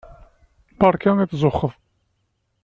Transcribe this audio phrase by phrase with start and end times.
[0.79, 1.73] Beṛka i tzuxxeḍ.